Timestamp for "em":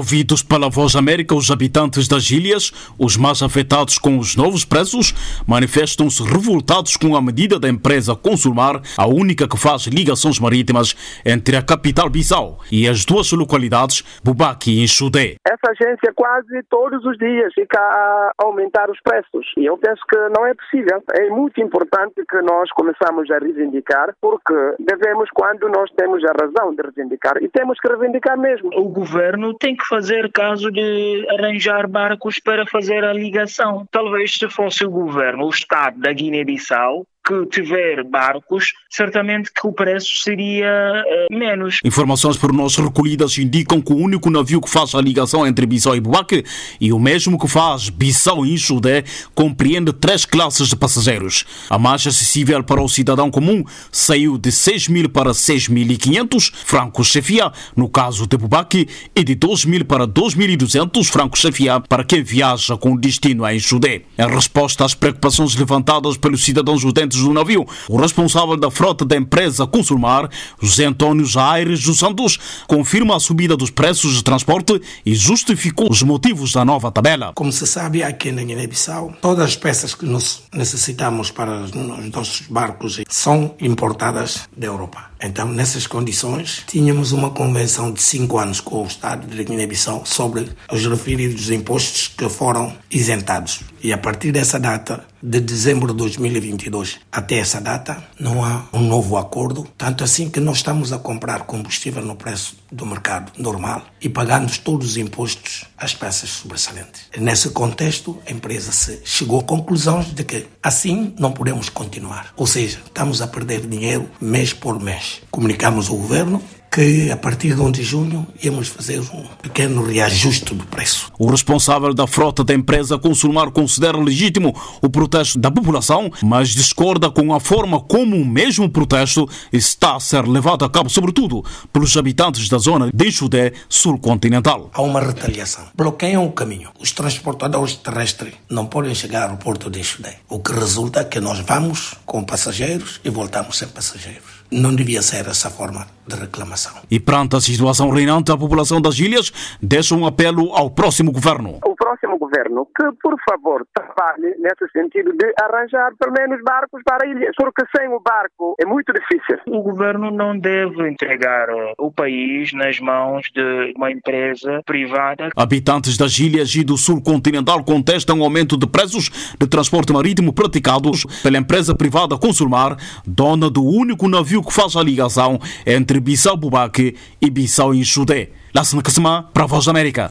64.18-64.28